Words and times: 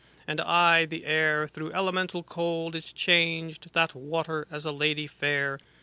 And 0.27 0.41
aye 0.41 0.85
the 0.85 1.05
air, 1.05 1.47
through 1.47 1.73
elemental 1.73 2.23
cold. 2.23 2.73
Is 2.73 2.91
changed, 2.91 3.71
that 3.73 3.93
water, 3.93 4.47
as 4.49 4.65
a 4.65 4.71
lady 4.71 5.05
fair. 5.05 5.59